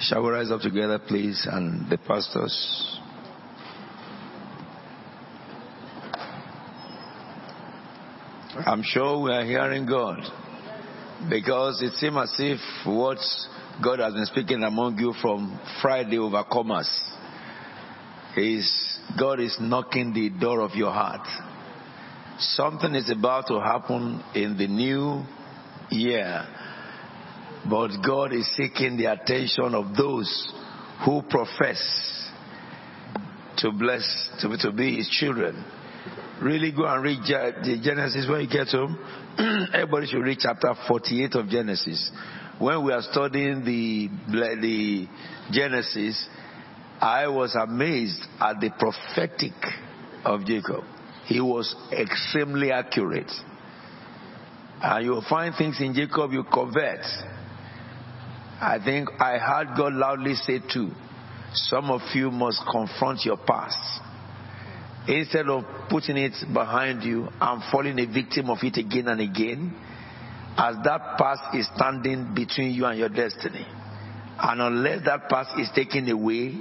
Shall 0.00 0.22
we 0.24 0.30
rise 0.30 0.50
up 0.50 0.60
together, 0.60 0.98
please, 0.98 1.46
and 1.50 1.88
the 1.88 1.98
pastors? 1.98 2.98
I'm 8.66 8.82
sure 8.82 9.20
we 9.22 9.30
are 9.32 9.44
hearing 9.44 9.86
God 9.86 10.18
because 11.28 11.80
it 11.82 11.92
seems 11.94 12.16
as 12.16 12.34
if 12.38 12.60
what 12.86 13.18
God 13.82 14.00
has 14.00 14.14
been 14.14 14.26
speaking 14.26 14.62
among 14.62 14.98
you 14.98 15.12
from 15.20 15.58
Friday 15.80 16.16
overcomers 16.16 16.88
is 18.36 18.98
God 19.18 19.40
is 19.40 19.56
knocking 19.60 20.12
the 20.12 20.30
door 20.30 20.60
of 20.60 20.74
your 20.74 20.92
heart. 20.92 21.26
Something 22.38 22.94
is 22.94 23.10
about 23.10 23.46
to 23.48 23.60
happen 23.60 24.22
in 24.34 24.56
the 24.56 24.66
new 24.66 25.22
year, 25.90 26.46
but 27.68 27.90
God 28.06 28.32
is 28.32 28.46
seeking 28.56 28.96
the 28.96 29.06
attention 29.06 29.74
of 29.74 29.96
those 29.96 30.52
who 31.04 31.22
profess 31.22 31.80
to 33.58 33.72
bless, 33.72 34.28
to, 34.40 34.56
to 34.58 34.72
be 34.72 34.96
His 34.96 35.08
children. 35.08 35.64
Really 36.42 36.72
go 36.72 36.84
and 36.86 37.02
read 37.02 37.20
the 37.22 37.80
Genesis 37.82 38.26
when 38.28 38.42
you 38.42 38.48
get 38.48 38.68
home. 38.68 38.98
Everybody 39.72 40.06
should 40.06 40.22
read 40.22 40.38
chapter 40.40 40.74
48 40.88 41.34
of 41.34 41.48
Genesis. 41.48 42.10
When 42.58 42.84
we 42.84 42.92
are 42.92 43.02
studying 43.02 43.64
the, 43.64 44.08
the 44.28 45.08
Genesis, 45.50 46.28
I 47.00 47.28
was 47.28 47.54
amazed 47.54 48.22
at 48.40 48.60
the 48.60 48.70
prophetic 48.78 49.52
of 50.24 50.44
Jacob. 50.44 50.84
He 51.26 51.40
was 51.40 51.74
extremely 51.92 52.70
accurate. 52.70 53.30
And 54.82 55.04
you'll 55.04 55.24
find 55.28 55.54
things 55.56 55.80
in 55.80 55.94
Jacob 55.94 56.32
you 56.32 56.44
covet. 56.44 57.04
I 58.60 58.78
think 58.84 59.08
I 59.20 59.38
heard 59.38 59.76
God 59.76 59.94
loudly 59.94 60.34
say 60.34 60.60
too, 60.72 60.90
some 61.52 61.90
of 61.90 62.00
you 62.14 62.30
must 62.30 62.62
confront 62.70 63.24
your 63.24 63.36
past. 63.36 63.78
Instead 65.06 65.48
of 65.48 65.64
putting 65.90 66.16
it 66.16 66.32
behind 66.52 67.02
you 67.02 67.28
and 67.40 67.62
falling 67.70 67.98
a 67.98 68.06
victim 68.06 68.48
of 68.48 68.58
it 68.62 68.78
again 68.78 69.08
and 69.08 69.20
again, 69.20 69.74
as 70.56 70.76
that 70.84 71.18
past 71.18 71.54
is 71.54 71.68
standing 71.74 72.32
between 72.34 72.70
you 72.70 72.86
and 72.86 72.98
your 72.98 73.08
destiny. 73.08 73.66
And 74.38 74.60
unless 74.62 75.04
that 75.04 75.28
past 75.28 75.58
is 75.58 75.68
taken 75.74 76.08
away, 76.08 76.54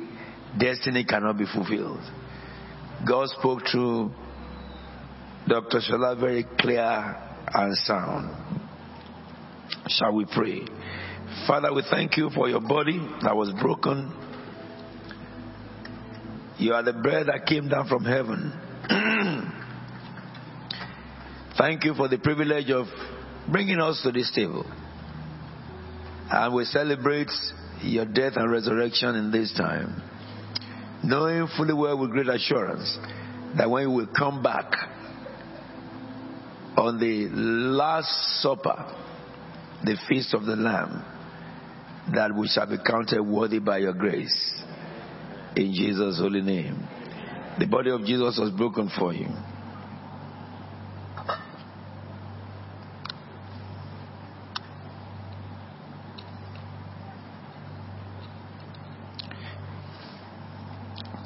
destiny 0.59 1.05
cannot 1.05 1.37
be 1.37 1.45
fulfilled. 1.45 2.01
God 3.07 3.29
spoke 3.29 3.61
through 3.71 4.11
Dr. 5.47 5.79
Shola 5.79 6.19
very 6.19 6.45
clear 6.59 7.15
and 7.53 7.77
sound. 7.77 8.35
Shall 9.87 10.13
we 10.13 10.25
pray? 10.25 10.61
Father, 11.47 11.73
we 11.73 11.83
thank 11.89 12.15
you 12.15 12.29
for 12.29 12.47
your 12.47 12.61
body 12.61 12.97
that 13.21 13.35
was 13.35 13.51
broken. 13.61 14.13
You 16.57 16.73
are 16.73 16.83
the 16.83 16.93
bread 16.93 17.27
that 17.27 17.45
came 17.45 17.67
down 17.67 17.87
from 17.87 18.05
heaven. 18.05 18.53
thank 21.57 21.83
you 21.83 21.93
for 21.95 22.07
the 22.07 22.17
privilege 22.17 22.69
of 22.69 22.85
bringing 23.51 23.79
us 23.79 24.01
to 24.03 24.11
this 24.11 24.31
table. 24.33 24.65
And 26.31 26.55
we 26.55 26.63
celebrate 26.65 27.29
your 27.81 28.05
death 28.05 28.33
and 28.37 28.49
resurrection 28.49 29.15
in 29.15 29.31
this 29.31 29.53
time, 29.57 30.01
knowing 31.03 31.47
fully 31.57 31.73
well 31.73 31.97
with 31.99 32.11
great 32.11 32.29
assurance 32.29 32.97
that 33.57 33.69
when 33.69 33.93
will 33.93 34.07
come 34.07 34.41
back 34.41 34.71
on 36.77 36.99
the 36.99 37.27
last 37.29 38.41
supper, 38.41 38.95
the 39.83 39.97
feast 40.07 40.33
of 40.33 40.45
the 40.45 40.55
Lamb, 40.55 41.03
that 42.11 42.35
we 42.35 42.47
shall 42.47 42.67
be 42.67 42.77
counted 42.85 43.21
worthy 43.21 43.59
by 43.59 43.77
your 43.77 43.93
grace. 43.93 44.61
In 45.55 45.73
Jesus' 45.73 46.19
holy 46.19 46.41
name. 46.41 46.87
The 47.59 47.67
body 47.67 47.91
of 47.91 48.01
Jesus 48.01 48.37
was 48.39 48.51
broken 48.51 48.89
for 48.97 49.13
you. 49.13 49.27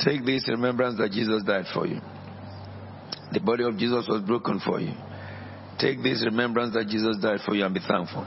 Take 0.03 0.25
this 0.25 0.47
remembrance 0.47 0.97
that 0.99 1.11
Jesus 1.11 1.43
died 1.43 1.65
for 1.73 1.87
you. 1.87 1.99
The 3.31 3.39
body 3.41 3.63
of 3.63 3.77
Jesus 3.77 4.05
was 4.07 4.21
broken 4.21 4.59
for 4.59 4.79
you. 4.79 4.93
Take 5.79 6.01
this 6.01 6.23
remembrance 6.23 6.73
that 6.73 6.87
Jesus 6.87 7.17
died 7.21 7.39
for 7.45 7.55
you 7.55 7.65
and 7.65 7.73
be 7.73 7.81
thankful. 7.85 8.25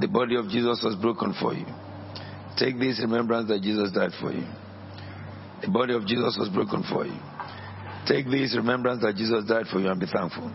The 0.00 0.08
body 0.08 0.36
of 0.36 0.48
Jesus 0.48 0.82
was 0.84 0.96
broken 0.96 1.34
for 1.40 1.54
you. 1.54 1.66
Take 2.58 2.78
this 2.78 3.00
remembrance 3.00 3.48
that 3.48 3.62
Jesus 3.62 3.90
died 3.92 4.12
for 4.20 4.32
you. 4.32 4.46
The 5.62 5.70
body 5.70 5.94
of 5.94 6.06
Jesus 6.06 6.36
was 6.38 6.48
broken 6.48 6.82
for 6.90 7.06
you. 7.06 7.18
Take 8.06 8.26
this 8.26 8.56
remembrance 8.56 9.02
that 9.02 9.16
Jesus 9.16 9.44
died 9.44 9.66
for 9.70 9.78
you 9.78 9.88
and 9.88 10.00
be 10.00 10.06
thankful. 10.06 10.50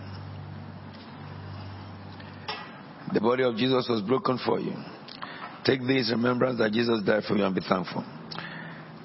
The 3.14 3.22
body 3.22 3.44
of 3.44 3.56
Jesus 3.56 3.88
was 3.90 4.02
broken 4.02 4.38
for 4.46 4.60
you. 4.60 4.74
Take 5.66 5.80
this 5.82 6.12
remembrance 6.12 6.60
that 6.60 6.72
Jesus 6.74 7.02
died 7.04 7.24
for 7.24 7.38
you 7.38 7.46
and 7.46 7.56
be 7.56 7.62
thankful. 7.62 8.04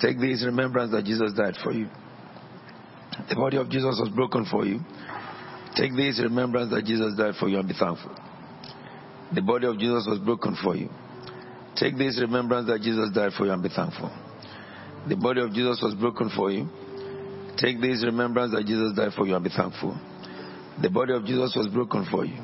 Take 0.00 0.18
this 0.18 0.44
remembrance 0.44 0.90
that 0.92 1.04
Jesus 1.04 1.32
died 1.34 1.54
for 1.62 1.72
you. 1.72 1.88
The 3.28 3.36
body 3.36 3.58
of 3.58 3.70
Jesus 3.70 3.98
was 4.00 4.10
broken 4.14 4.44
for 4.50 4.66
you. 4.66 4.80
Take 5.76 5.94
this 5.94 6.20
remembrance 6.20 6.70
that 6.72 6.84
Jesus 6.84 7.14
died 7.16 7.34
for 7.38 7.48
you 7.48 7.58
and 7.58 7.68
be 7.68 7.74
thankful. 7.78 8.14
The 9.34 9.42
body 9.42 9.66
of 9.66 9.78
Jesus 9.78 10.06
was 10.06 10.18
broken 10.18 10.56
for 10.62 10.76
you. 10.76 10.88
Take 11.76 11.96
this 11.96 12.20
remembrance 12.20 12.66
that 12.68 12.82
Jesus 12.82 13.10
died 13.14 13.32
for 13.36 13.46
you 13.46 13.52
and 13.52 13.62
be 13.62 13.70
thankful. 13.70 14.10
The 15.08 15.16
body 15.16 15.40
of 15.40 15.52
Jesus 15.52 15.80
was 15.82 15.94
broken 15.94 16.30
for 16.36 16.50
you. 16.50 16.68
Take 17.56 17.80
this 17.80 18.04
remembrance 18.04 18.52
that 18.52 18.66
Jesus 18.66 18.92
died 18.94 19.12
for 19.16 19.26
you 19.26 19.34
and 19.34 19.44
be 19.44 19.50
thankful. 19.50 19.98
The 20.80 20.90
body 20.90 21.14
of 21.14 21.24
Jesus 21.24 21.54
was 21.56 21.68
broken 21.68 22.06
for 22.10 22.24
you. 22.24 22.38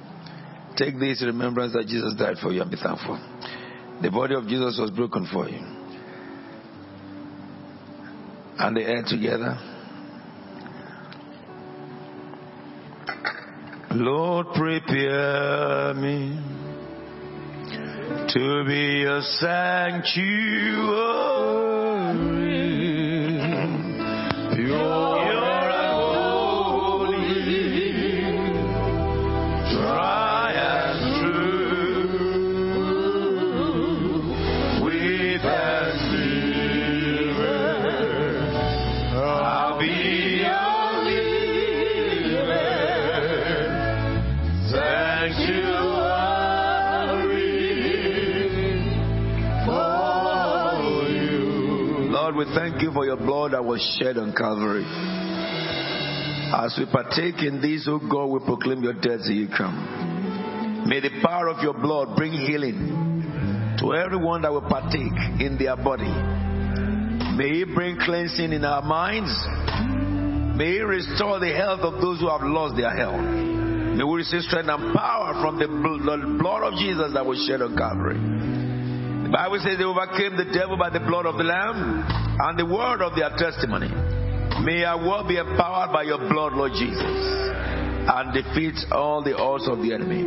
Take 0.76 0.98
this 0.98 1.22
remembrance 1.24 1.72
that 1.72 1.86
Jesus 1.86 2.14
died 2.18 2.36
for 2.40 2.52
you 2.52 2.62
and 2.62 2.70
be 2.70 2.76
thankful. 2.76 3.18
The 4.00 4.10
body 4.10 4.34
of 4.34 4.46
Jesus 4.46 4.78
was 4.80 4.90
broken 4.90 5.26
for 5.32 5.48
you. 5.48 5.58
And 8.58 8.76
the 8.76 8.82
air 8.82 9.02
together. 9.06 9.58
Lord, 13.90 14.46
prepare 14.54 15.94
me 15.94 16.38
to 18.28 18.64
be 18.64 19.04
a 19.04 19.22
sanctuary. 19.22 20.68
Blood 53.48 53.52
that 53.52 53.64
was 53.64 53.80
shed 53.98 54.16
on 54.18 54.32
Calvary. 54.32 54.84
As 56.52 56.76
we 56.78 56.86
partake 56.90 57.42
in 57.42 57.60
this, 57.60 57.86
O 57.88 57.98
God, 57.98 58.26
we 58.26 58.40
proclaim 58.40 58.82
your 58.82 58.94
death 58.94 59.20
till 59.24 59.36
you 59.36 59.48
come. 59.48 60.84
May 60.88 61.00
the 61.00 61.20
power 61.22 61.48
of 61.48 61.62
your 61.62 61.74
blood 61.74 62.16
bring 62.16 62.32
healing 62.32 63.76
to 63.80 63.94
everyone 63.94 64.42
that 64.42 64.52
will 64.52 64.62
partake 64.62 65.12
in 65.40 65.56
their 65.58 65.76
body. 65.76 66.08
May 67.36 67.62
it 67.62 67.74
bring 67.74 67.98
cleansing 68.00 68.52
in 68.52 68.64
our 68.64 68.82
minds. 68.82 69.30
May 70.56 70.78
it 70.78 70.86
restore 70.86 71.38
the 71.38 71.52
health 71.54 71.80
of 71.80 72.00
those 72.00 72.20
who 72.20 72.28
have 72.28 72.42
lost 72.42 72.76
their 72.76 72.94
health. 72.94 73.20
May 73.20 74.04
we 74.04 74.16
receive 74.16 74.42
strength 74.42 74.68
and 74.68 74.94
power 74.94 75.34
from 75.40 75.58
the 75.58 75.68
blood 75.68 76.62
of 76.62 76.78
Jesus 76.78 77.12
that 77.14 77.24
was 77.24 77.44
shed 77.46 77.62
on 77.62 77.76
Calvary. 77.76 78.18
Bible 79.32 79.60
says 79.60 79.76
they 79.76 79.84
overcame 79.84 80.36
the 80.36 80.48
devil 80.56 80.76
by 80.76 80.88
the 80.88 81.00
blood 81.04 81.26
of 81.26 81.36
the 81.36 81.44
Lamb 81.44 82.00
and 82.40 82.58
the 82.58 82.64
word 82.64 83.04
of 83.04 83.12
their 83.12 83.28
testimony. 83.36 83.92
May 84.64 84.84
our 84.84 84.96
world 84.96 85.28
be 85.28 85.36
empowered 85.36 85.92
by 85.92 86.04
your 86.04 86.18
blood, 86.18 86.54
Lord 86.54 86.72
Jesus, 86.72 87.04
and 88.08 88.32
defeat 88.32 88.74
all 88.90 89.22
the 89.22 89.36
odds 89.36 89.68
of 89.68 89.84
the 89.84 89.92
enemy. 89.92 90.24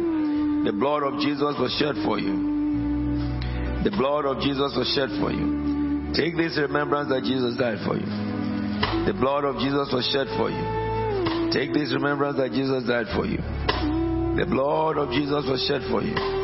The 0.69 0.73
blood 0.77 1.01
of 1.01 1.17
Jesus 1.19 1.57
was 1.57 1.73
shed 1.81 1.97
for 2.05 2.19
you. 2.19 3.81
The 3.83 3.91
blood 3.97 4.25
of 4.29 4.37
Jesus 4.45 4.77
was 4.77 4.85
shed 4.93 5.09
for 5.17 5.33
you. 5.33 6.13
Take 6.13 6.37
this 6.37 6.53
remembrance 6.61 7.09
that 7.09 7.23
Jesus 7.25 7.57
died 7.57 7.81
for 7.81 7.97
you. 7.97 8.05
The 9.09 9.17
blood 9.17 9.43
of 9.43 9.57
Jesus 9.57 9.89
was 9.89 10.05
shed 10.13 10.29
for 10.37 10.53
you. 10.53 11.49
Take 11.49 11.73
this 11.73 11.91
remembrance 11.91 12.37
that 12.37 12.53
Jesus 12.53 12.85
died 12.85 13.09
for 13.17 13.25
you. 13.25 13.41
The 14.37 14.45
blood 14.45 14.97
of 15.01 15.09
Jesus 15.09 15.43
was 15.49 15.65
shed 15.67 15.81
for 15.89 16.03
you. 16.05 16.40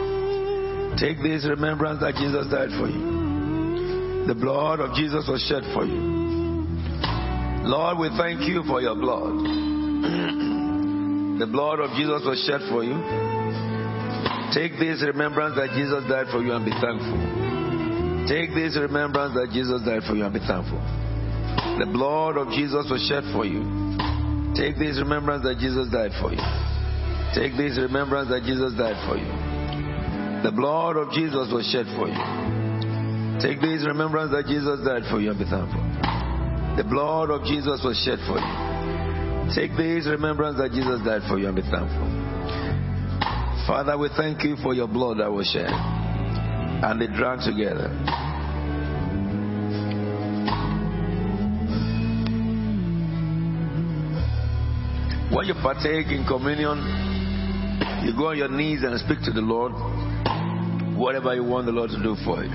Take 0.98 1.22
this 1.22 1.46
remembrance 1.46 2.02
that 2.02 2.16
Jesus 2.18 2.50
died 2.50 2.74
for 2.74 2.90
you. 2.90 4.26
The 4.26 4.34
blood 4.34 4.82
of 4.82 4.98
Jesus 4.98 5.30
was 5.30 5.46
shed 5.46 5.62
for 5.72 5.86
you. 5.86 6.02
Lord, 7.70 8.00
we 8.02 8.10
thank 8.18 8.42
you 8.50 8.64
for 8.66 8.82
your 8.82 8.96
blood. 8.96 9.38
the 11.38 11.46
blood 11.46 11.80
of 11.80 11.94
Jesus 11.94 12.26
was 12.26 12.42
shed 12.50 12.66
for 12.74 12.84
you. 12.84 12.98
Take 14.58 14.80
this 14.82 15.06
remembrance 15.06 15.54
that 15.56 15.70
Jesus 15.78 16.02
died 16.10 16.34
for 16.34 16.42
you 16.42 16.52
and 16.58 16.66
be 16.66 16.74
thankful. 16.82 18.26
Take 18.26 18.58
this 18.58 18.74
remembrance 18.76 19.38
that 19.38 19.54
Jesus 19.54 19.86
died 19.86 20.02
for 20.04 20.18
you 20.18 20.26
and 20.26 20.34
be 20.34 20.42
thankful. 20.44 20.82
The 21.78 21.86
blood 21.94 22.42
of 22.42 22.50
Jesus 22.58 22.90
was 22.90 23.06
shed 23.06 23.24
for 23.38 23.46
you. 23.46 23.62
Take 24.58 24.82
this 24.82 24.98
remembrance 24.98 25.46
that 25.46 25.62
Jesus 25.62 25.94
died 25.94 26.12
for 26.18 26.34
you. 26.34 26.42
Take 27.38 27.54
this 27.54 27.78
remembrance 27.78 28.34
that 28.34 28.42
Jesus 28.50 28.74
died 28.74 28.98
for 29.06 29.16
you. 29.16 29.47
The 30.44 30.52
blood 30.52 30.98
of 30.98 31.12
Jesus 31.12 31.50
was 31.52 31.66
shed 31.66 31.88
for 31.98 32.08
you. 32.08 32.22
Take 33.42 33.62
this 33.62 33.86
remembrance 33.86 34.32
that 34.32 34.46
Jesus 34.46 34.86
died 34.86 35.04
for 35.10 35.20
you 35.20 35.32
and 35.32 35.40
be 35.40 35.46
thankful. 35.46 35.82
The 36.78 36.86
blood 36.86 37.30
of 37.30 37.42
Jesus 37.44 37.82
was 37.84 37.98
shed 38.06 38.20
for 38.30 38.38
you. 38.38 38.54
Take 39.58 39.78
this 39.78 40.06
remembrance 40.06 40.58
that 40.58 40.72
Jesus 40.72 41.02
died 41.06 41.22
for 41.28 41.40
you 41.40 41.48
and 41.48 41.56
be 41.56 41.62
thankful. 41.62 42.06
Father, 43.66 43.98
we 43.98 44.10
thank 44.16 44.44
you 44.44 44.56
for 44.62 44.74
your 44.74 44.88
blood 44.88 45.18
that 45.20 45.32
was 45.32 45.48
shed 45.50 45.70
and 45.70 47.02
they 47.02 47.08
drank 47.08 47.42
together. 47.42 47.90
When 55.34 55.46
you 55.46 55.56
partake 55.62 56.08
in 56.08 56.26
communion, 56.26 56.78
you 58.06 58.14
go 58.16 58.30
on 58.30 58.38
your 58.38 58.50
knees 58.50 58.84
and 58.84 58.98
speak 59.00 59.20
to 59.26 59.32
the 59.32 59.42
Lord 59.42 59.74
whatever 60.98 61.36
you 61.36 61.44
want 61.44 61.66
the 61.66 61.72
Lord 61.72 61.92
to 61.92 62.02
do 62.02 62.16
for 62.26 62.44
you. 62.44 62.50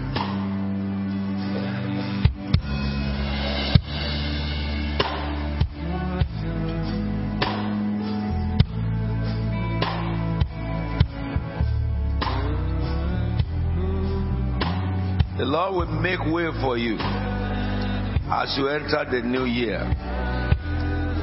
The 15.38 15.48
Lord 15.48 15.88
will 15.88 16.00
make 16.00 16.20
way 16.26 16.48
for 16.60 16.76
you 16.76 16.96
as 17.00 18.54
you 18.58 18.68
enter 18.68 19.04
the 19.10 19.22
new 19.24 19.44
year. 19.44 19.78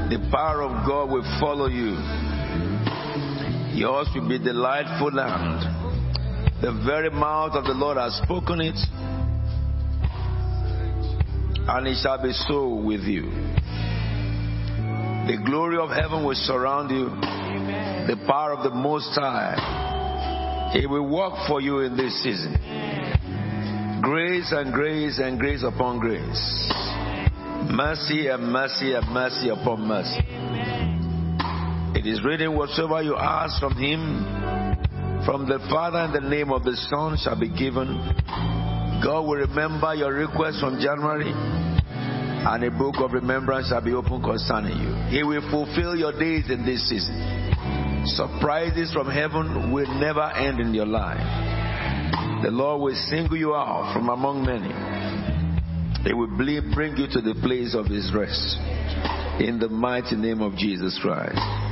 The 0.09 0.27
power 0.31 0.63
of 0.63 0.87
God 0.87 1.09
will 1.09 1.23
follow 1.39 1.67
you. 1.67 1.95
Yours 3.77 4.07
will 4.15 4.27
be 4.27 4.39
delightful 4.39 5.13
land. 5.13 5.78
The 6.61 6.73
very 6.85 7.09
mouth 7.09 7.53
of 7.53 7.63
the 7.63 7.73
Lord 7.73 7.97
has 7.97 8.15
spoken 8.21 8.59
it, 8.59 8.75
and 11.69 11.87
it 11.87 11.97
shall 12.03 12.21
be 12.21 12.33
so 12.33 12.75
with 12.75 13.01
you. 13.01 13.31
The 15.27 15.37
glory 15.45 15.77
of 15.77 15.89
heaven 15.89 16.25
will 16.25 16.35
surround 16.35 16.91
you, 16.91 17.05
the 18.07 18.17
power 18.27 18.51
of 18.53 18.63
the 18.63 18.71
Most 18.71 19.11
High. 19.15 20.71
He 20.73 20.85
will 20.85 21.07
work 21.07 21.33
for 21.47 21.61
you 21.61 21.79
in 21.79 21.95
this 21.95 22.21
season. 22.23 22.53
Grace 24.01 24.51
and 24.51 24.73
grace 24.73 25.17
and 25.17 25.39
grace 25.39 25.63
upon 25.63 25.99
grace. 25.99 26.73
Mercy 27.71 28.27
and 28.27 28.51
mercy 28.51 28.93
and 28.93 29.07
mercy 29.13 29.49
upon 29.49 29.87
mercy. 29.87 30.23
It 31.97 32.05
is 32.05 32.23
written, 32.23 32.55
whatsoever 32.57 33.01
you 33.01 33.15
ask 33.15 33.59
from 33.61 33.75
Him, 33.75 34.68
from 35.25 35.47
the 35.47 35.59
Father 35.69 36.05
in 36.05 36.11
the 36.13 36.29
name 36.29 36.51
of 36.51 36.63
the 36.63 36.75
Son 36.89 37.17
shall 37.21 37.39
be 37.39 37.49
given. 37.49 37.99
God 39.03 39.21
will 39.27 39.39
remember 39.39 39.95
your 39.95 40.13
request 40.13 40.59
from 40.59 40.79
January, 40.79 41.31
and 41.31 42.63
a 42.63 42.71
book 42.71 42.95
of 42.99 43.13
remembrance 43.13 43.69
shall 43.69 43.83
be 43.83 43.93
opened 43.93 44.23
concerning 44.23 44.77
you. 44.79 44.93
He 45.11 45.23
will 45.23 45.43
fulfill 45.51 45.95
your 45.95 46.11
days 46.17 46.49
in 46.49 46.65
this 46.65 46.87
season. 46.89 47.15
Surprises 48.15 48.91
from 48.93 49.09
heaven 49.09 49.71
will 49.71 49.87
never 49.99 50.23
end 50.23 50.59
in 50.59 50.73
your 50.73 50.85
life. 50.85 51.19
The 52.43 52.51
Lord 52.51 52.81
will 52.81 52.95
single 53.09 53.37
you 53.37 53.53
out 53.53 53.93
from 53.93 54.09
among 54.09 54.45
many. 54.45 54.71
He 56.03 56.13
will 56.13 56.31
bring 56.35 56.95
you 56.95 57.07
to 57.11 57.21
the 57.21 57.35
place 57.43 57.75
of 57.75 57.87
His 57.87 58.11
rest. 58.15 58.57
In 59.43 59.59
the 59.59 59.69
mighty 59.69 60.15
name 60.15 60.41
of 60.41 60.55
Jesus 60.55 60.97
Christ. 61.01 61.68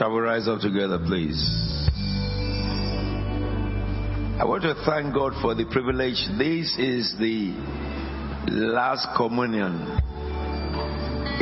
Shall 0.00 0.12
we 0.14 0.20
rise 0.20 0.48
up 0.48 0.60
together, 0.62 0.98
please? 0.98 1.38
I 4.40 4.44
want 4.46 4.62
to 4.62 4.74
thank 4.86 5.12
God 5.12 5.34
for 5.42 5.54
the 5.54 5.66
privilege. 5.66 6.16
This 6.38 6.74
is 6.78 7.14
the 7.20 7.52
last 8.48 9.06
communion 9.14 9.82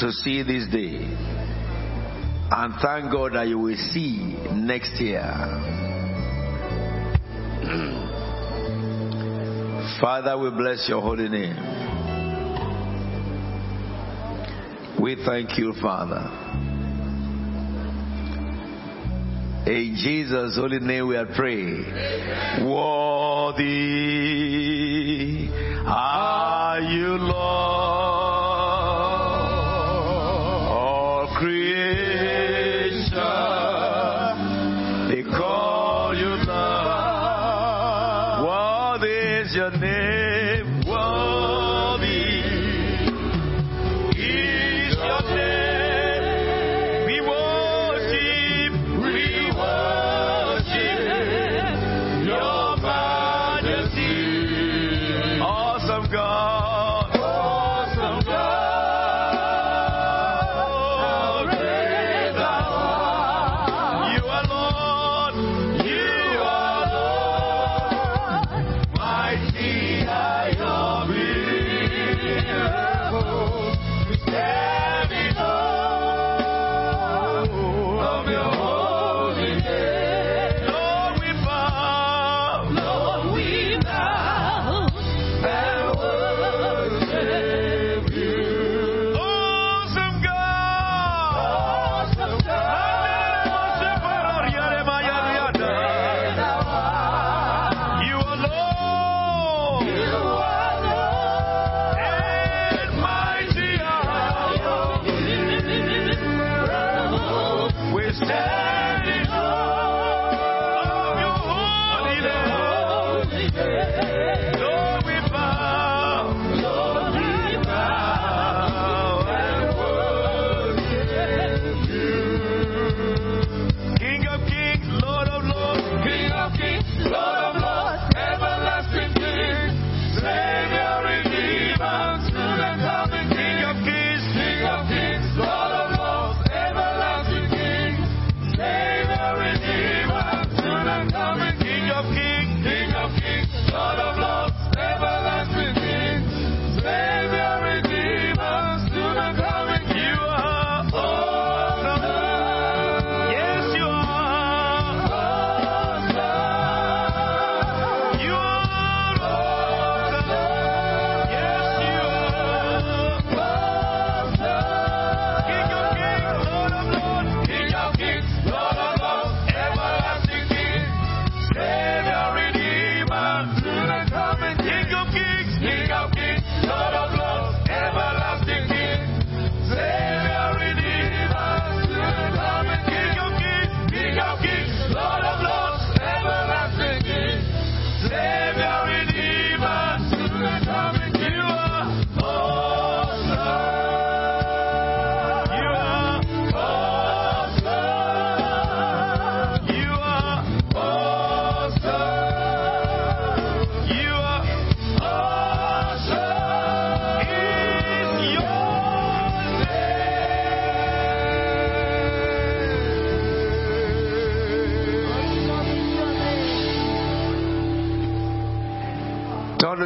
to 0.00 0.10
see 0.10 0.42
this 0.42 0.66
day. 0.72 0.96
And 2.50 2.74
thank 2.80 3.12
God 3.12 3.34
that 3.34 3.48
you 3.48 3.58
will 3.58 3.76
see 3.92 4.34
next 4.54 4.98
year. 4.98 5.20
Father, 10.00 10.38
we 10.38 10.48
bless 10.48 10.88
your 10.88 11.02
holy 11.02 11.28
name. 11.28 11.56
We 15.02 15.16
thank 15.26 15.58
you, 15.58 15.74
Father. 15.82 16.30
In 19.70 19.94
Jesus' 19.94 20.56
holy 20.56 20.80
name 20.80 21.06
we 21.06 21.16
are 21.16 21.26
praying. 21.26 21.84
Worthy 22.66 23.60
are 25.86 26.80
you, 26.80 27.16
Lord. 27.18 27.69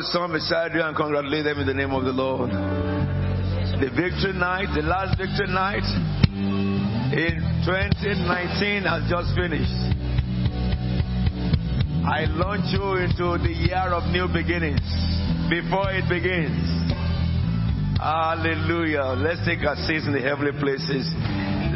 Someone 0.06 0.32
beside 0.32 0.74
you 0.74 0.82
and 0.82 0.96
congratulate 0.96 1.44
them 1.44 1.60
in 1.60 1.66
the 1.66 1.74
name 1.74 1.92
of 1.92 2.04
the 2.04 2.12
Lord. 2.12 2.50
The 2.50 3.90
victory 3.94 4.32
night, 4.36 4.68
the 4.74 4.82
last 4.82 5.16
victory 5.16 5.48
night 5.48 5.86
in 7.14 7.40
2019 7.64 8.84
has 8.84 9.08
just 9.08 9.32
finished. 9.32 9.78
I 12.04 12.28
launch 12.36 12.68
you 12.74 13.00
into 13.00 13.40
the 13.40 13.54
year 13.54 13.88
of 13.94 14.04
new 14.12 14.28
beginnings 14.28 14.84
before 15.48 15.88
it 15.94 16.04
begins. 16.08 16.60
Hallelujah. 17.96 19.16
Let's 19.16 19.40
take 19.46 19.64
our 19.64 19.76
seats 19.88 20.04
in 20.06 20.12
the 20.12 20.20
heavenly 20.20 20.52
places. 20.60 21.08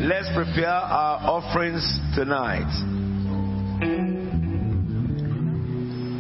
Let's 0.04 0.28
prepare 0.34 0.68
our 0.68 1.22
offerings 1.24 1.82
tonight 2.14 2.97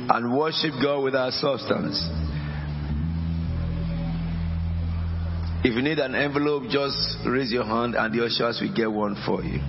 Mm-hmm. 0.08 0.24
and 0.24 0.36
worship 0.38 0.72
God 0.82 1.04
with 1.04 1.14
our 1.14 1.30
substance. 1.30 2.08
If 5.64 5.74
you 5.74 5.82
need 5.82 5.98
an 5.98 6.14
envelope, 6.14 6.70
just 6.70 7.18
raise 7.26 7.50
your 7.50 7.64
hand 7.64 7.94
and 7.94 8.14
the 8.14 8.24
ushers 8.24 8.60
will 8.60 8.74
get 8.74 8.90
one 8.90 9.16
for 9.26 9.42
you. 9.42 9.60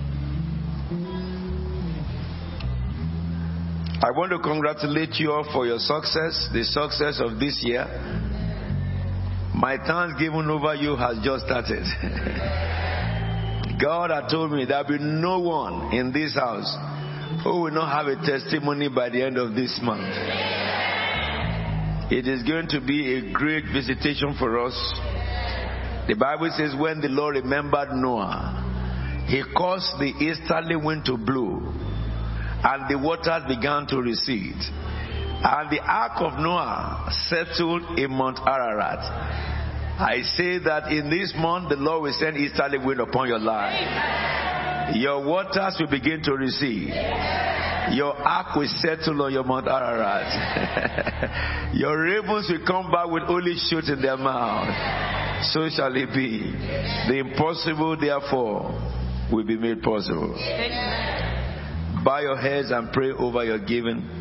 I 4.02 4.12
want 4.12 4.30
to 4.30 4.38
congratulate 4.38 5.16
you 5.16 5.32
all 5.32 5.44
for 5.52 5.66
your 5.66 5.78
success, 5.78 6.48
the 6.54 6.64
success 6.64 7.20
of 7.20 7.38
this 7.38 7.60
year. 7.62 7.84
My 9.54 9.76
thanksgiving 9.76 10.48
over 10.48 10.74
you 10.74 10.96
has 10.96 11.18
just 11.22 11.44
started. 11.44 11.84
God 13.82 14.10
had 14.10 14.28
told 14.30 14.52
me 14.52 14.64
there 14.64 14.82
will 14.88 14.98
be 14.98 15.04
no 15.04 15.40
one 15.40 15.92
in 15.92 16.12
this 16.12 16.34
house 16.34 16.74
who 17.44 17.62
will 17.62 17.70
not 17.70 17.90
have 17.90 18.06
a 18.06 18.16
testimony 18.26 18.88
by 18.88 19.08
the 19.08 19.22
end 19.22 19.38
of 19.38 19.54
this 19.54 19.78
month. 19.82 20.04
It 22.12 22.26
is 22.26 22.42
going 22.42 22.68
to 22.68 22.80
be 22.80 23.16
a 23.16 23.32
great 23.32 23.64
visitation 23.72 24.34
for 24.38 24.58
us. 24.66 24.74
The 26.08 26.16
Bible 26.18 26.50
says, 26.56 26.74
when 26.78 27.00
the 27.00 27.08
Lord 27.08 27.36
remembered 27.36 27.92
Noah, 27.92 29.24
he 29.28 29.42
caused 29.56 29.98
the 30.00 30.12
easterly 30.18 30.76
wind 30.76 31.04
to 31.06 31.16
blow 31.16 31.72
and 32.62 32.90
the 32.90 32.98
waters 32.98 33.42
began 33.48 33.86
to 33.86 34.02
recede. 34.02 34.60
And 35.42 35.70
the 35.70 35.80
ark 35.80 36.20
of 36.20 36.38
Noah 36.38 37.08
settled 37.28 37.98
in 37.98 38.10
Mount 38.10 38.38
Ararat. 38.40 38.98
I 40.00 40.22
say 40.36 40.58
that 40.58 40.92
in 40.92 41.08
this 41.08 41.32
month 41.36 41.70
the 41.70 41.76
Lord 41.76 42.02
will 42.02 42.12
send 42.12 42.36
easterly 42.36 42.78
wind 42.78 43.00
upon 43.00 43.28
your 43.28 43.38
life. 43.38 44.49
Your 44.94 45.24
waters 45.24 45.76
will 45.78 45.90
begin 45.90 46.22
to 46.24 46.32
recede. 46.32 46.92
Your 47.92 48.14
ark 48.14 48.56
will 48.56 48.68
settle 48.68 49.22
on 49.22 49.32
your 49.32 49.44
Mount 49.44 49.66
Ararat. 49.66 51.74
your 51.74 52.00
ravens 52.00 52.50
will 52.50 52.66
come 52.66 52.90
back 52.90 53.08
with 53.08 53.24
only 53.28 53.56
shoots 53.56 53.90
in 53.90 54.02
their 54.02 54.16
mouth. 54.16 54.68
So 55.52 55.68
shall 55.70 55.94
it 55.96 56.12
be. 56.14 56.52
The 57.08 57.18
impossible, 57.18 57.96
therefore, 57.98 58.70
will 59.32 59.44
be 59.44 59.56
made 59.56 59.82
possible. 59.82 60.34
Bow 62.04 62.20
your 62.20 62.36
heads 62.36 62.70
and 62.70 62.92
pray 62.92 63.10
over 63.10 63.44
your 63.44 63.58
giving. 63.58 64.19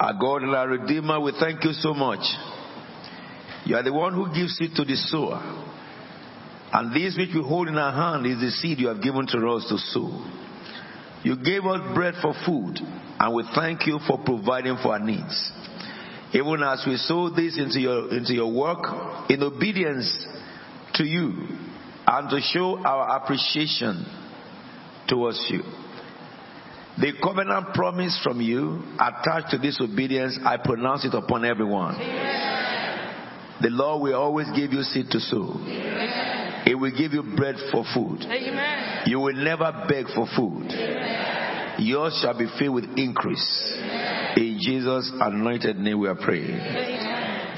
Our 0.00 0.14
God 0.14 0.42
and 0.42 0.54
our 0.54 0.66
Redeemer, 0.66 1.20
we 1.20 1.32
thank 1.38 1.62
you 1.62 1.74
so 1.74 1.92
much. 1.92 2.20
You 3.66 3.76
are 3.76 3.82
the 3.82 3.92
one 3.92 4.14
who 4.14 4.32
gives 4.34 4.56
it 4.58 4.74
to 4.76 4.84
the 4.84 4.96
sower. 4.96 5.42
And 6.72 6.94
this 6.94 7.18
which 7.18 7.34
we 7.34 7.42
hold 7.42 7.68
in 7.68 7.76
our 7.76 7.92
hand 7.92 8.24
is 8.24 8.40
the 8.40 8.50
seed 8.50 8.78
you 8.78 8.88
have 8.88 9.02
given 9.02 9.26
to 9.26 9.48
us 9.50 9.68
to 9.68 9.76
sow. 9.76 10.24
You 11.22 11.36
gave 11.36 11.66
us 11.66 11.94
bread 11.94 12.14
for 12.22 12.32
food, 12.46 12.78
and 12.80 13.34
we 13.34 13.44
thank 13.54 13.86
you 13.86 13.98
for 14.06 14.18
providing 14.24 14.78
for 14.82 14.92
our 14.92 14.98
needs. 14.98 15.52
Even 16.32 16.62
as 16.62 16.82
we 16.86 16.96
sow 16.96 17.28
this 17.28 17.58
into 17.58 17.80
your, 17.80 18.10
into 18.16 18.32
your 18.32 18.50
work 18.50 18.86
in 19.28 19.42
obedience 19.42 20.26
to 20.94 21.04
you 21.04 21.34
and 22.06 22.30
to 22.30 22.40
show 22.40 22.78
our 22.78 23.18
appreciation 23.18 24.06
towards 25.08 25.44
you. 25.50 25.60
The 26.98 27.12
covenant 27.22 27.74
promise 27.74 28.18
from 28.22 28.40
you 28.40 28.82
attached 28.94 29.50
to 29.50 29.58
this 29.58 29.80
obedience, 29.80 30.38
I 30.44 30.56
pronounce 30.62 31.04
it 31.04 31.14
upon 31.14 31.44
everyone. 31.44 31.98
The 33.62 33.70
Lord 33.70 34.02
will 34.02 34.14
always 34.14 34.48
give 34.56 34.72
you 34.72 34.82
seed 34.82 35.06
to 35.10 35.20
sow. 35.20 35.54
It 36.66 36.74
will 36.78 36.90
give 36.90 37.12
you 37.12 37.22
bread 37.36 37.56
for 37.72 37.84
food. 37.94 38.22
Amen. 38.22 39.02
You 39.06 39.20
will 39.20 39.34
never 39.34 39.86
beg 39.88 40.06
for 40.14 40.26
food. 40.36 40.70
Yours 41.78 42.18
shall 42.20 42.38
be 42.38 42.46
filled 42.58 42.74
with 42.74 42.84
increase. 42.96 43.78
In 44.36 44.58
Jesus' 44.60 45.10
anointed 45.20 45.78
name 45.78 46.00
we 46.00 46.08
are 46.08 46.14
praying. 46.14 46.50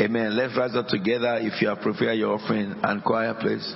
Amen. 0.01 0.37
Let's 0.37 0.57
rise 0.57 0.75
up 0.77 0.87
together 0.88 1.38
if 1.40 1.61
you 1.61 1.68
have 1.68 1.81
prepared 1.81 2.18
your 2.18 2.35
offering 2.35 2.75
and 2.83 3.03
choir, 3.05 3.35
please. 3.35 3.75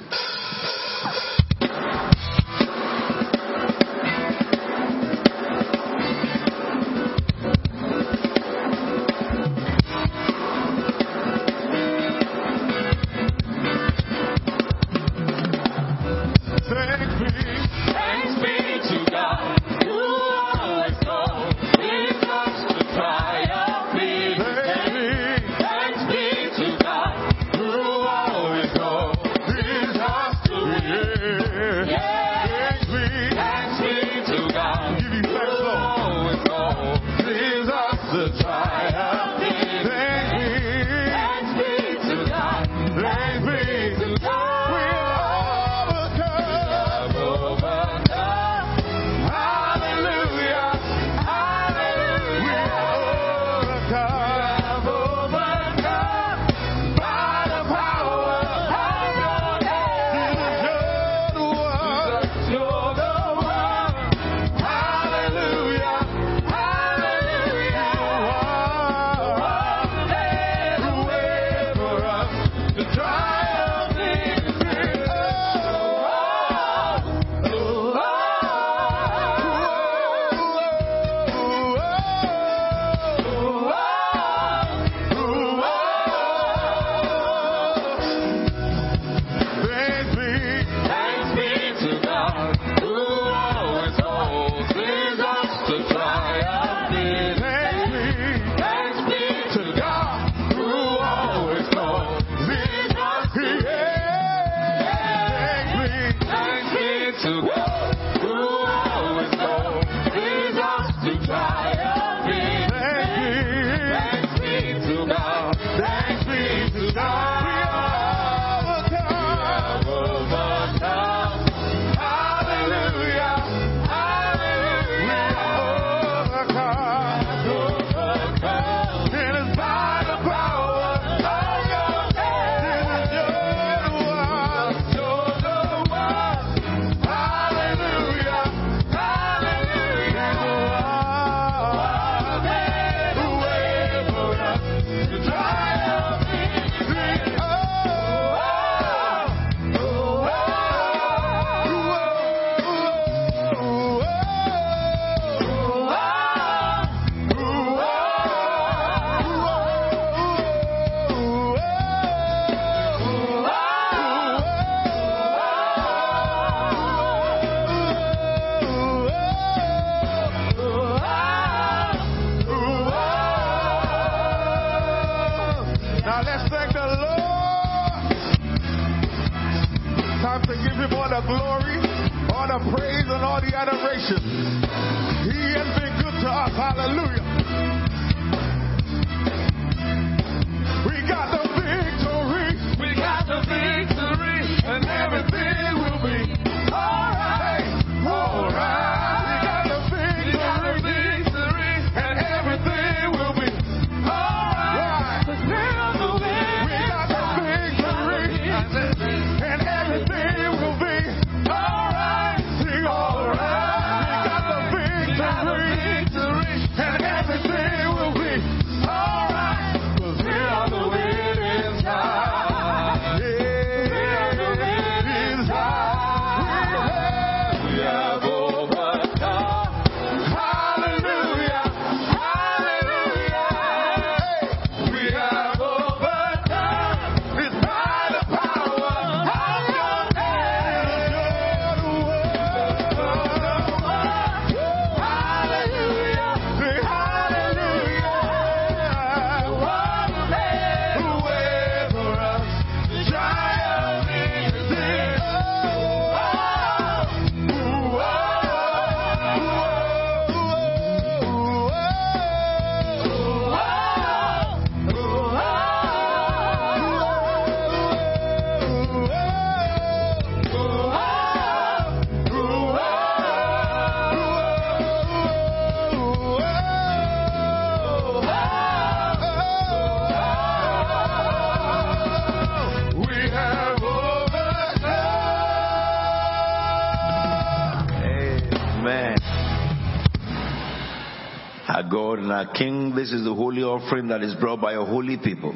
God 291.97 292.19
and 292.19 292.31
our 292.31 292.53
King, 292.53 292.95
this 292.95 293.11
is 293.11 293.25
the 293.25 293.33
holy 293.33 293.63
offering 293.63 294.09
that 294.09 294.23
is 294.23 294.35
brought 294.35 294.61
by 294.61 294.73
your 294.73 294.85
holy 294.85 295.17
people. 295.17 295.55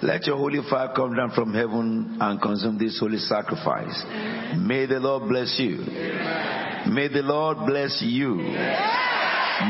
Let 0.00 0.24
your 0.24 0.36
holy 0.36 0.60
fire 0.70 0.92
come 0.94 1.16
down 1.16 1.32
from 1.34 1.52
heaven 1.52 2.18
and 2.20 2.40
consume 2.40 2.78
this 2.78 3.00
holy 3.00 3.18
sacrifice. 3.18 4.00
May 4.56 4.86
the 4.86 5.00
Lord 5.00 5.28
bless 5.28 5.58
you. 5.58 5.78
May 6.94 7.08
the 7.08 7.22
Lord 7.24 7.66
bless 7.66 8.00
you. 8.00 8.36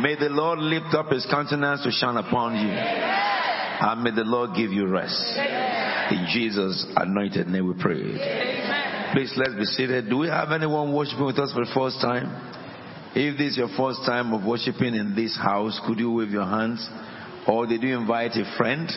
May 0.05 0.16
the 0.21 0.29
Lord 0.29 0.59
lift 0.59 0.93
up 0.93 1.11
his 1.11 1.27
countenance 1.31 1.83
to 1.85 1.90
shine 1.90 2.19
upon 2.19 2.61
you. 2.61 2.69
And 2.69 4.03
may 4.03 4.11
the 4.11 4.29
Lord 4.29 4.51
give 4.55 4.73
you 4.73 4.87
rest. 4.87 5.16
In 6.12 6.27
Jesus' 6.31 6.85
anointed 6.95 7.49
name 7.49 7.66
we 7.66 7.75
pray. 7.81 8.03
Please 9.14 9.33
let's 9.35 9.55
be 9.55 9.64
seated. 9.64 10.11
Do 10.11 10.19
we 10.19 10.29
have 10.29 10.53
anyone 10.53 10.93
worshiping 10.93 11.25
with 11.25 11.38
us 11.38 11.55
for 11.55 11.64
the 11.64 11.73
first 11.73 12.03
time? 12.03 12.49
If 13.12 13.38
this 13.38 13.53
is 13.53 13.57
your 13.57 13.68
first 13.77 14.01
time 14.07 14.33
of 14.33 14.44
worshiping 14.44 14.94
in 14.94 15.16
this 15.16 15.37
house, 15.37 15.81
could 15.85 15.99
you 15.99 16.12
wave 16.12 16.31
your 16.31 16.46
hands? 16.46 16.88
Or 17.49 17.66
did 17.66 17.83
you 17.83 17.99
invite 17.99 18.33
a 18.37 18.44
friend? 18.57 18.88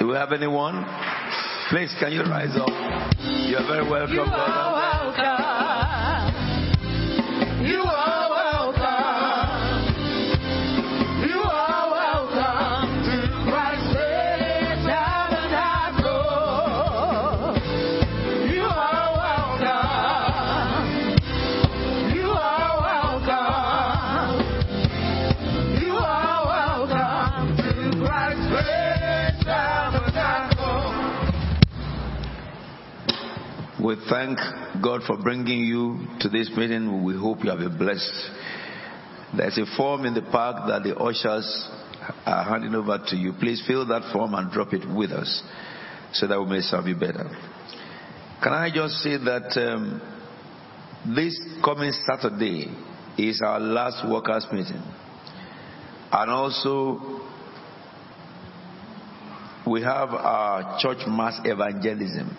Do 0.00 0.08
we 0.08 0.14
have 0.14 0.32
anyone? 0.32 0.84
Please, 1.68 1.94
can 2.00 2.12
you 2.12 2.22
rise 2.22 2.56
up? 2.56 2.68
You 3.20 3.56
are 3.58 3.66
very 3.68 3.90
welcome, 3.90 4.14
You 4.14 4.22
are 4.22 5.04
welcome. 5.12 5.45
We 33.86 33.94
thank 34.10 34.36
God 34.82 35.02
for 35.06 35.16
bringing 35.16 35.60
you 35.60 36.08
to 36.18 36.28
this 36.28 36.50
meeting. 36.56 37.04
We 37.04 37.16
hope 37.16 37.44
you 37.44 37.50
have 37.50 37.60
been 37.60 37.78
blessed. 37.78 38.30
There's 39.36 39.56
a 39.58 39.76
form 39.76 40.04
in 40.06 40.12
the 40.12 40.22
park 40.22 40.66
that 40.66 40.82
the 40.82 40.96
ushers 40.96 41.70
are 42.26 42.42
handing 42.42 42.74
over 42.74 42.98
to 43.06 43.16
you. 43.16 43.32
Please 43.38 43.62
fill 43.64 43.86
that 43.86 44.12
form 44.12 44.34
and 44.34 44.50
drop 44.50 44.72
it 44.72 44.84
with 44.92 45.12
us 45.12 45.40
so 46.14 46.26
that 46.26 46.40
we 46.40 46.46
may 46.46 46.60
serve 46.62 46.88
you 46.88 46.96
better. 46.96 47.30
Can 48.42 48.52
I 48.52 48.70
just 48.74 48.94
say 49.04 49.18
that 49.18 49.56
um, 49.56 50.00
this 51.14 51.40
coming 51.64 51.92
Saturday 51.92 52.66
is 53.16 53.40
our 53.40 53.60
last 53.60 54.04
workers' 54.10 54.48
meeting. 54.50 54.82
And 56.10 56.28
also, 56.28 57.20
we 59.64 59.80
have 59.82 60.08
our 60.08 60.76
church 60.80 61.06
mass 61.06 61.38
evangelism. 61.44 62.36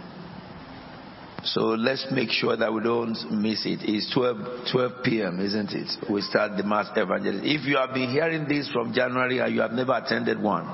So 1.54 1.62
let's 1.62 2.06
make 2.12 2.30
sure 2.30 2.58
that 2.58 2.74
we 2.74 2.84
don't 2.84 3.16
miss 3.32 3.66
it. 3.66 3.80
It's 3.84 4.14
12, 4.14 4.68
12 4.72 4.92
p.m., 5.04 5.40
isn't 5.40 5.72
it? 5.72 5.90
We 6.12 6.22
start 6.22 6.58
the 6.58 6.64
mass 6.64 6.90
evangelism. 6.94 7.46
If 7.46 7.66
you 7.66 7.78
have 7.78 7.94
been 7.94 8.10
hearing 8.10 8.50
this 8.50 8.70
from 8.70 8.92
January 8.94 9.40
and 9.40 9.56
you 9.56 9.62
have 9.62 9.72
never 9.72 9.94
attended 9.94 10.42
one, 10.42 10.68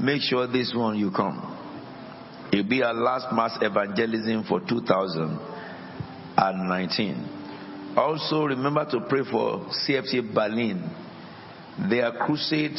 make 0.00 0.22
sure 0.22 0.48
this 0.48 0.74
one 0.74 0.98
you 0.98 1.12
come. 1.12 1.46
It'll 2.52 2.68
be 2.68 2.82
our 2.82 2.94
last 2.94 3.32
mass 3.32 3.56
evangelism 3.62 4.42
for 4.48 4.58
2019. 4.58 7.28
Also, 7.96 8.46
remember 8.46 8.84
to 8.90 9.02
pray 9.08 9.22
for 9.30 9.66
CFC 9.86 10.34
Berlin. 10.34 10.82
Their 11.88 12.10
crusade 12.12 12.76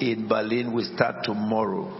in 0.00 0.28
Berlin 0.28 0.72
will 0.72 0.84
start 0.94 1.24
tomorrow 1.24 1.90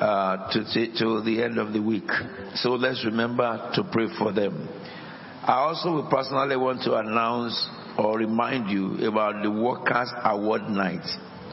uh, 0.00 0.50
to, 0.52 0.64
to, 0.98 1.22
the 1.22 1.42
end 1.42 1.58
of 1.58 1.72
the 1.72 1.80
week. 1.80 2.08
So 2.56 2.70
let's 2.70 3.04
remember 3.04 3.70
to 3.74 3.84
pray 3.84 4.08
for 4.18 4.32
them. 4.32 4.68
I 5.42 5.54
also 5.54 6.06
personally 6.10 6.56
want 6.56 6.82
to 6.82 6.96
announce 6.96 7.68
or 7.98 8.18
remind 8.18 8.70
you 8.70 9.08
about 9.08 9.42
the 9.42 9.50
Workers' 9.50 10.12
Award 10.24 10.62
Night. 10.68 11.06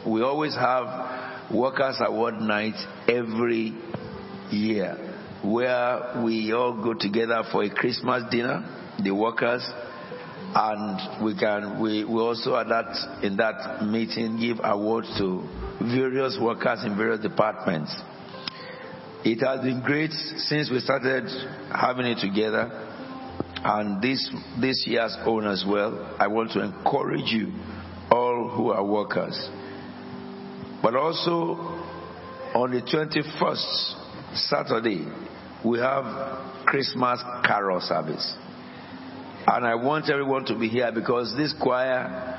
We 0.06 0.22
always 0.22 0.56
have 0.56 1.52
Workers' 1.52 1.98
Award 2.00 2.36
Night 2.42 2.76
every 3.08 3.74
year 4.52 5.14
where 5.44 6.24
we 6.24 6.54
all 6.54 6.74
go 6.82 6.94
together 6.94 7.44
for 7.52 7.64
a 7.64 7.70
Christmas 7.70 8.24
dinner, 8.32 8.64
the 9.04 9.12
workers, 9.12 9.64
and 10.56 11.24
we 11.26 11.38
can 11.38 11.82
we, 11.82 12.04
we 12.06 12.20
also 12.20 12.56
at 12.56 12.68
that 12.70 13.24
in 13.24 13.38
that 13.38 13.84
meeting 13.86 14.40
give 14.40 14.58
awards 14.64 15.08
to 15.18 15.44
various 15.82 16.38
workers 16.42 16.84
in 16.86 16.96
various 16.96 17.20
departments. 17.22 17.94
It 19.26 19.40
has 19.40 19.62
been 19.62 19.82
great 19.82 20.12
since 20.12 20.70
we 20.70 20.80
started 20.80 21.30
having 21.72 22.08
it 22.08 22.18
together, 22.20 22.70
and 23.64 24.02
this 24.02 24.30
this 24.60 24.84
year's 24.86 25.16
own 25.26 25.48
as 25.48 25.64
well. 25.66 26.18
I 26.20 26.28
want 26.28 26.52
to 26.52 26.62
encourage 26.62 27.32
you, 27.32 27.54
all 28.12 28.50
who 28.54 28.72
are 28.72 28.84
workers, 28.86 29.50
but 30.82 30.98
also 30.98 31.56
on 32.54 32.72
the 32.72 32.82
21st 32.82 34.36
Saturday 34.50 35.08
we 35.64 35.80
have 35.80 36.66
Christmas 36.66 37.24
carol 37.46 37.80
service, 37.80 38.36
and 39.48 39.66
I 39.66 39.76
want 39.76 40.10
everyone 40.10 40.44
to 40.48 40.60
be 40.60 40.68
here 40.68 40.92
because 40.94 41.34
this 41.38 41.56
choir 41.62 42.38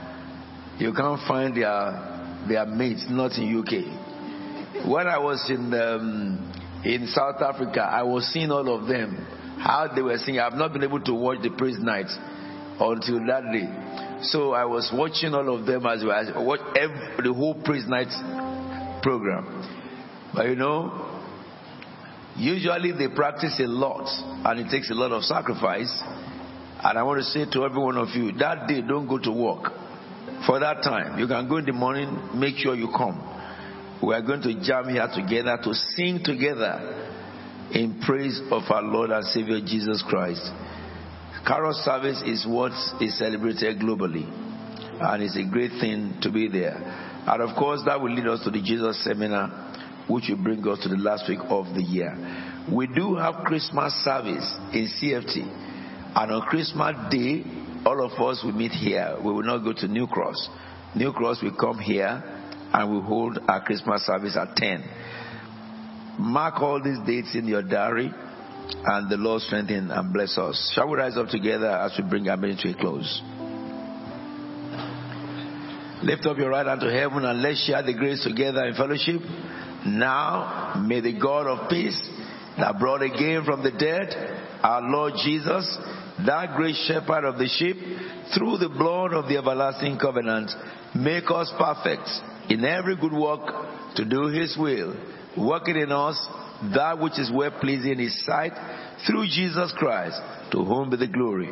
you 0.77 0.93
can't 0.93 1.27
find 1.27 1.57
their 1.57 2.45
their 2.47 2.67
mates 2.67 3.07
not 3.09 3.33
in 3.39 3.59
UK. 3.59 4.87
When 4.87 5.07
I 5.07 5.17
was 5.17 5.49
in 5.49 5.73
um, 5.73 6.51
in 6.85 7.07
South 7.09 7.41
Africa, 7.41 7.81
I 7.81 8.03
was 8.03 8.27
seeing 8.33 8.51
all 8.51 8.69
of 8.81 8.87
them. 8.87 9.27
how 9.59 9.89
they 9.95 10.03
were 10.03 10.19
singing. 10.19 10.41
I've 10.41 10.55
not 10.55 10.73
been 10.73 10.83
able 10.83 11.01
to 11.01 11.15
watch 11.15 11.39
the 11.43 11.51
praise 11.51 11.79
night 11.79 12.11
until 12.79 13.25
that 13.27 13.45
day. 13.51 14.21
So 14.23 14.53
I 14.53 14.65
was 14.67 14.91
watching 14.93 15.33
all 15.33 15.59
of 15.59 15.65
them 15.67 15.87
as 15.87 16.05
well. 16.05 16.13
I 16.13 16.43
watched 16.43 16.77
every, 16.77 17.25
the 17.25 17.33
whole 17.33 17.55
praise 17.55 17.87
night 17.87 18.13
program. 19.03 19.47
But 20.35 20.49
you 20.49 20.57
know, 20.57 21.23
usually 22.37 22.93
they 22.93 23.09
practice 23.15 23.59
a 23.61 23.67
lot 23.67 24.05
and 24.45 24.61
it 24.61 24.71
takes 24.71 24.91
a 24.91 24.95
lot 24.95 25.13
of 25.13 25.23
sacrifice. 25.23 25.93
And 26.83 26.99
I 26.99 27.03
want 27.03 27.21
to 27.21 27.25
say 27.25 27.47
to 27.51 27.65
every 27.65 27.81
one 27.81 27.97
of 27.97 28.09
you, 28.11 28.33
that 28.33 28.69
day 28.69 28.83
don't 28.83 29.09
go 29.09 29.19
to 29.19 29.33
work 29.33 29.73
for 30.47 30.61
that 30.61 30.83
time. 30.83 31.19
You 31.19 31.27
can 31.27 31.49
go 31.49 31.57
in 31.57 31.65
the 31.65 31.73
morning, 31.73 32.19
make 32.35 32.57
sure 32.57 32.75
you 32.75 32.89
come. 32.95 33.23
We 34.05 34.13
are 34.15 34.21
going 34.21 34.43
to 34.43 34.61
jam 34.61 34.91
here 34.91 35.09
together 35.15 35.59
to 35.65 35.73
sing 35.73 36.21
together 36.23 36.77
in 37.73 38.03
praise 38.05 38.39
of 38.51 38.63
our 38.69 38.83
Lord 38.83 39.11
and 39.11 39.25
Savior 39.25 39.61
Jesus 39.65 40.05
Christ. 40.07 40.47
Carol 41.47 41.73
service 41.73 42.23
is 42.27 42.47
what 42.47 42.73
is 43.01 43.19
celebrated 43.19 43.79
globally, 43.79 44.29
and 45.01 45.23
it's 45.23 45.39
a 45.39 45.51
great 45.51 45.81
thing 45.81 46.19
to 46.21 46.31
be 46.31 46.49
there. 46.49 46.77
And 47.27 47.41
of 47.41 47.57
course, 47.57 47.81
that 47.87 47.99
will 47.99 48.13
lead 48.13 48.27
us 48.27 48.45
to 48.45 48.51
the 48.51 48.61
Jesus 48.61 49.03
seminar, 49.03 49.49
which 50.07 50.25
will 50.29 50.43
bring 50.43 50.67
us 50.69 50.81
to 50.83 50.91
the 50.91 50.97
last 50.97 51.27
week 51.27 51.41
of 51.49 51.67
the 51.75 51.83
year. 51.83 52.13
We 52.71 52.87
do 52.87 53.15
have 53.15 53.45
Christmas 53.45 53.95
service 54.05 54.55
in 54.75 54.87
CFT, 55.01 55.39
and 56.15 56.31
on 56.31 56.43
Christmas 56.43 56.95
Day, 57.11 57.43
all 57.87 58.05
of 58.05 58.13
us 58.21 58.43
will 58.45 58.53
meet 58.53 58.73
here. 58.73 59.17
We 59.25 59.33
will 59.33 59.45
not 59.45 59.65
go 59.65 59.73
to 59.73 59.89
New 59.89 60.07
Cross. 60.09 60.49
New 60.95 61.13
Cross 61.13 61.43
will 61.43 61.57
come 61.57 61.79
here, 61.79 62.34
and 62.75 62.93
we 62.93 63.01
hold 63.01 63.39
our 63.47 63.63
Christmas 63.65 64.05
service 64.05 64.37
at 64.37 64.57
10. 64.57 64.85
Mark 66.19 66.61
all 66.61 66.83
these 66.83 66.99
dates 67.07 67.35
in 67.35 67.47
your 67.47 67.63
diary, 67.63 68.11
and 68.85 69.11
the 69.11 69.17
Lord 69.17 69.43
strengthen 69.43 69.91
and 69.93 70.13
bless 70.13 70.37
us. 70.37 70.73
Shall 70.75 70.89
we 70.89 70.99
rise 70.99 71.17
up 71.17 71.29
together 71.29 71.71
as 71.71 71.93
we 71.97 72.09
bring 72.09 72.29
our 72.29 72.37
meeting 72.37 72.59
to 72.59 72.71
a 72.71 72.75
close? 72.75 73.23
Lift 76.03 76.27
up 76.27 76.37
your 76.37 76.51
right 76.51 76.67
hand 76.67 76.81
to 76.81 76.91
heaven 76.91 77.25
and 77.25 77.41
let's 77.41 77.65
share 77.65 77.83
the 77.83 77.95
grace 77.95 78.23
together 78.25 78.65
in 78.65 78.75
fellowship. 78.75 79.21
Now, 79.87 80.85
may 80.87 81.01
the 81.01 81.19
God 81.19 81.47
of 81.47 81.71
peace 81.71 81.99
that 82.59 82.79
brought 82.79 83.03
again 83.03 83.45
from 83.45 83.63
the 83.63 83.71
dead 83.71 84.13
our 84.63 84.83
Lord 84.83 85.15
Jesus, 85.23 85.79
that 86.27 86.57
great 86.57 86.77
shepherd 86.87 87.25
of 87.25 87.39
the 87.39 87.47
sheep, 87.47 87.77
through 88.37 88.59
the 88.59 88.69
blood 88.69 89.13
of 89.13 89.29
the 89.29 89.37
everlasting 89.37 89.99
covenant, 89.99 90.51
make 90.95 91.31
us 91.31 91.53
perfect 91.59 92.09
in 92.49 92.65
every 92.65 92.97
good 92.97 93.13
work 93.13 93.97
to 93.97 94.05
do 94.05 94.27
his 94.27 94.57
will, 94.59 94.95
working 95.37 95.77
in 95.77 95.93
us 95.93 96.19
that 96.75 96.99
which 96.99 97.19
is 97.19 97.31
well 97.33 97.51
pleasing 97.61 97.93
in 97.93 97.99
his 97.99 98.25
sight, 98.25 98.53
through 99.07 99.27
Jesus 99.27 99.73
Christ, 99.77 100.21
to 100.53 100.65
whom 100.65 100.91
be 100.91 100.97
the 100.97 101.09
glory 101.09 101.51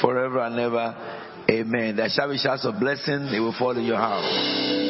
forever 0.00 0.40
and 0.40 0.58
ever. 0.58 0.94
Amen. 1.50 1.96
There 1.96 2.08
shall 2.08 2.30
be 2.30 2.38
shouts 2.38 2.64
of 2.64 2.80
blessing, 2.80 3.28
they 3.30 3.40
will 3.40 3.54
fall 3.58 3.76
in 3.76 3.84
your 3.84 3.98
house. 3.98 4.83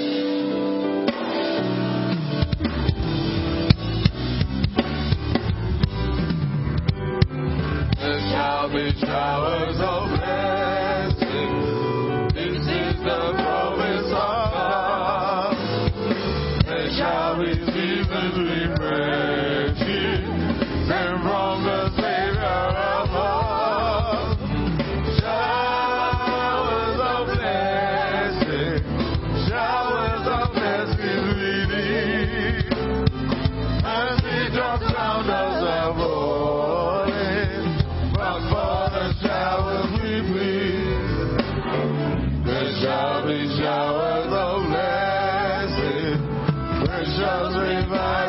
Precious 47.83 48.24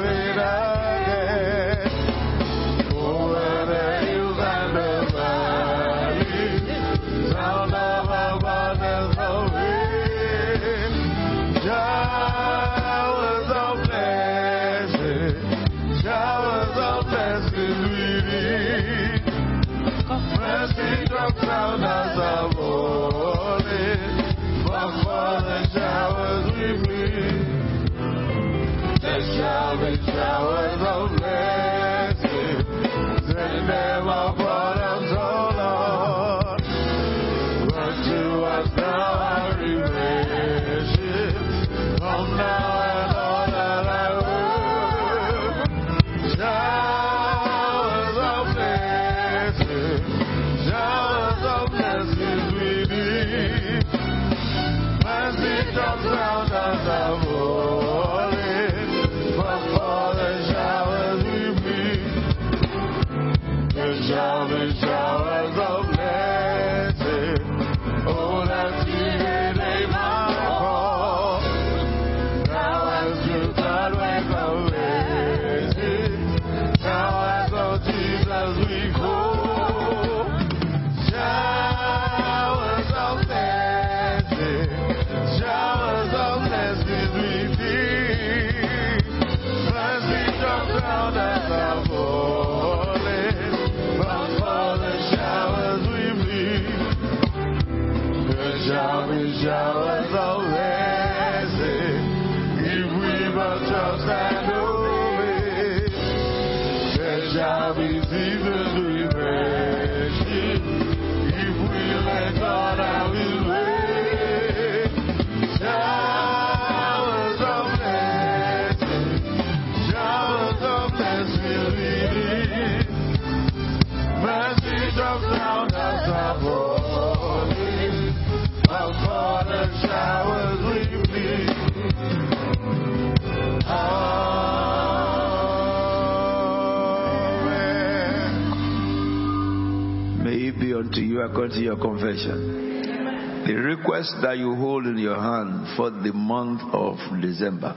Unto 140.96 141.08
you 141.08 141.22
according 141.24 141.58
to 141.58 141.60
your 141.60 141.76
confession. 141.76 143.44
The 143.46 143.54
request 143.54 144.16
that 144.22 144.38
you 144.38 144.56
hold 144.56 144.86
in 144.86 144.98
your 144.98 145.20
hand 145.20 145.76
for 145.76 145.90
the 145.90 146.14
month 146.14 146.62
of 146.72 146.96
December. 147.22 147.76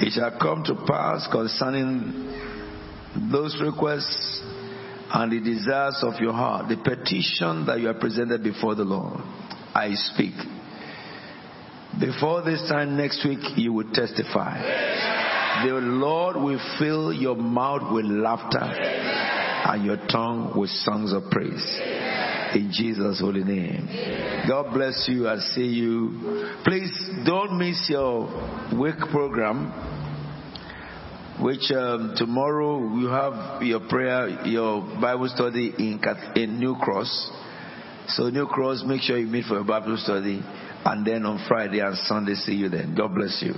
It 0.00 0.10
shall 0.10 0.36
come 0.40 0.64
to 0.64 0.74
pass 0.74 1.28
concerning 1.30 2.34
those 3.30 3.56
requests 3.62 4.42
and 5.14 5.30
the 5.30 5.38
desires 5.38 6.02
of 6.02 6.20
your 6.20 6.32
heart, 6.32 6.68
the 6.68 6.78
petition 6.78 7.66
that 7.66 7.78
you 7.78 7.86
have 7.86 8.00
presented 8.00 8.42
before 8.42 8.74
the 8.74 8.82
Lord. 8.82 9.20
I 9.72 9.90
speak. 9.94 10.34
Before 12.00 12.42
this 12.42 12.60
time 12.68 12.96
next 12.96 13.24
week, 13.24 13.56
you 13.56 13.72
will 13.72 13.92
testify. 13.92 14.60
The 15.64 15.74
Lord 15.74 16.38
will 16.38 16.76
fill 16.80 17.12
your 17.12 17.36
mouth 17.36 17.92
with 17.94 18.04
laughter 18.04 19.17
and 19.68 19.84
your 19.84 19.98
tongue 20.10 20.58
with 20.58 20.70
songs 20.70 21.12
of 21.12 21.30
praise. 21.30 21.78
In 22.54 22.70
Jesus' 22.72 23.20
holy 23.20 23.44
name. 23.44 23.86
God 24.48 24.72
bless 24.72 25.06
you 25.08 25.28
I 25.28 25.36
see 25.36 25.66
you. 25.66 26.56
Please 26.64 26.90
don't 27.26 27.58
miss 27.58 27.86
your 27.90 28.24
week 28.80 28.98
program, 29.10 29.70
which 31.42 31.70
um, 31.70 32.14
tomorrow 32.16 32.96
you 32.96 33.08
have 33.08 33.62
your 33.62 33.80
prayer, 33.88 34.46
your 34.46 34.80
Bible 35.00 35.28
study 35.28 35.74
in, 35.78 36.00
in 36.34 36.58
New 36.58 36.76
Cross. 36.76 37.30
So 38.08 38.30
New 38.30 38.46
Cross, 38.46 38.84
make 38.86 39.02
sure 39.02 39.18
you 39.18 39.26
meet 39.26 39.44
for 39.44 39.58
a 39.58 39.64
Bible 39.64 39.98
study. 39.98 40.40
And 40.84 41.06
then 41.06 41.26
on 41.26 41.44
Friday 41.46 41.80
and 41.80 41.94
Sunday, 41.98 42.34
see 42.34 42.54
you 42.54 42.70
then. 42.70 42.94
God 42.96 43.14
bless 43.14 43.42
you. 43.42 43.52